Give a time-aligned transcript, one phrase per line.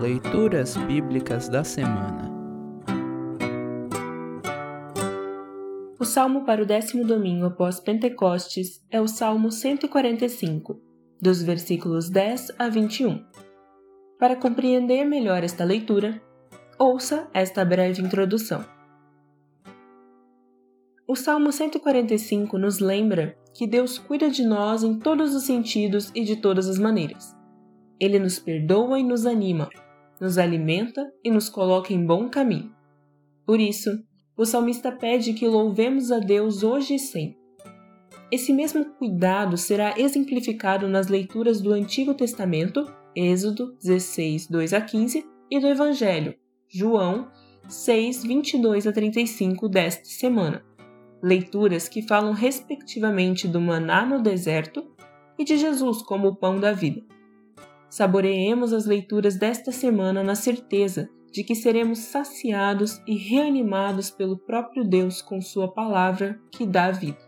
[0.00, 2.30] Leituras Bíblicas da Semana
[5.98, 10.80] O salmo para o décimo domingo após Pentecostes é o Salmo 145,
[11.20, 13.24] dos versículos 10 a 21.
[14.20, 16.22] Para compreender melhor esta leitura,
[16.78, 18.64] ouça esta breve introdução.
[21.08, 26.22] O Salmo 145 nos lembra que Deus cuida de nós em todos os sentidos e
[26.22, 27.36] de todas as maneiras.
[27.98, 29.68] Ele nos perdoa e nos anima,
[30.20, 32.74] nos alimenta e nos coloca em bom caminho.
[33.46, 33.90] Por isso,
[34.36, 37.38] o salmista pede que louvemos a Deus hoje e sempre.
[38.30, 42.84] Esse mesmo cuidado será exemplificado nas leituras do Antigo Testamento,
[43.16, 46.34] Êxodo 16, 2 a 15, e do Evangelho,
[46.68, 47.30] João
[47.66, 50.62] 6, 22 a 35 desta semana.
[51.22, 54.86] Leituras que falam respectivamente do maná no deserto
[55.38, 57.02] e de Jesus como o pão da vida.
[57.90, 64.84] Saboreemos as leituras desta semana na certeza de que seremos saciados e reanimados pelo próprio
[64.84, 67.18] Deus com Sua palavra que dá vida.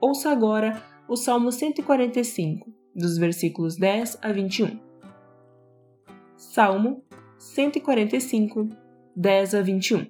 [0.00, 4.78] Ouça agora o Salmo 145, dos versículos 10 a 21.
[6.36, 7.02] Salmo
[7.38, 8.68] 145,
[9.16, 10.06] 10 a 21.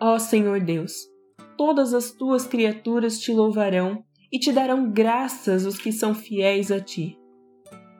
[0.00, 1.08] Ó Senhor Deus,
[1.58, 6.80] todas as tuas criaturas te louvarão e te darão graças os que são fiéis a
[6.80, 7.18] ti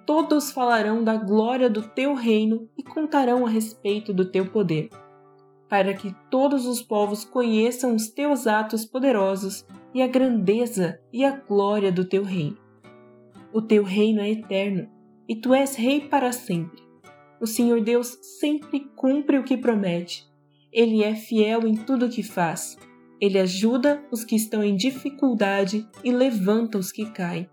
[0.07, 4.91] todos falarão da glória do teu reino e contarão a respeito do teu poder,
[5.69, 11.37] para que todos os povos conheçam os teus atos poderosos e a grandeza e a
[11.37, 12.59] glória do teu reino.
[13.53, 14.89] O teu reino é eterno
[15.29, 16.83] e tu és rei para sempre.
[17.41, 20.27] O Senhor Deus sempre cumpre o que promete.
[20.73, 22.77] Ele é fiel em tudo o que faz.
[23.21, 27.49] Ele ajuda os que estão em dificuldade e levanta os que caem.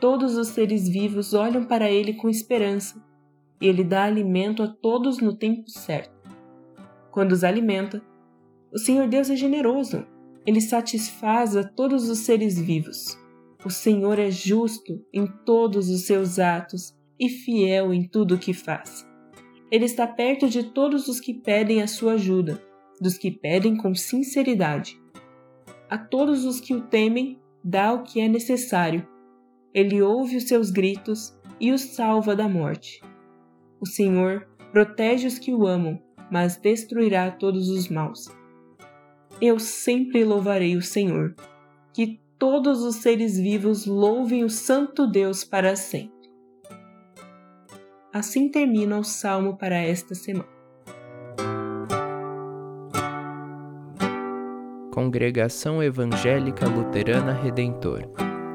[0.00, 3.04] Todos os seres vivos olham para ele com esperança,
[3.60, 6.18] e ele dá alimento a todos no tempo certo.
[7.10, 8.02] Quando os alimenta,
[8.72, 10.06] o Senhor Deus é generoso,
[10.46, 13.18] ele satisfaz a todos os seres vivos.
[13.62, 18.54] O Senhor é justo em todos os seus atos e fiel em tudo o que
[18.54, 19.06] faz.
[19.70, 22.58] Ele está perto de todos os que pedem a sua ajuda,
[22.98, 24.98] dos que pedem com sinceridade.
[25.90, 29.06] A todos os que o temem, dá o que é necessário
[29.72, 33.00] ele ouve os seus gritos e os salva da morte.
[33.80, 36.00] O Senhor protege os que o amam,
[36.30, 38.28] mas destruirá todos os maus.
[39.40, 41.34] Eu sempre louvarei o Senhor.
[41.92, 46.30] Que todos os seres vivos louvem o Santo Deus para sempre.
[48.12, 50.48] Assim termina o salmo para esta semana.
[54.92, 58.29] Congregação Evangélica Luterana Redentor